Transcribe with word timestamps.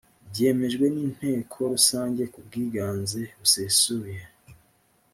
byemejwe 0.29 0.85
n 0.93 0.97
inteko 1.05 1.57
rusange 1.73 2.23
ku 2.31 2.39
bwiganze 2.47 3.21
busesuye 3.39 4.19